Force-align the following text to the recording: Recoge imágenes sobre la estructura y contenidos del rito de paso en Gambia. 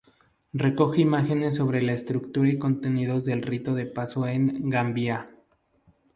Recoge 0.53 0.99
imágenes 0.99 1.57
sobre 1.57 1.79
la 1.79 1.91
estructura 1.93 2.49
y 2.49 2.57
contenidos 2.57 3.23
del 3.25 3.43
rito 3.43 3.75
de 3.75 3.85
paso 3.85 4.25
en 4.25 4.67
Gambia. 4.67 5.29